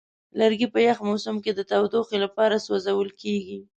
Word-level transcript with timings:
لرګی 0.39 0.67
په 0.73 0.79
یخ 0.87 0.97
موسم 1.09 1.35
کې 1.43 1.51
د 1.53 1.61
تودوخې 1.69 2.17
لپاره 2.25 2.63
سوځول 2.65 3.09
کېږي. 3.21 3.59